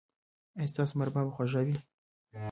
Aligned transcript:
ایا 0.57 0.71
ستاسو 0.73 0.93
مربا 0.99 1.21
به 1.25 1.31
خوږه 1.35 1.61
وي؟ 1.65 1.75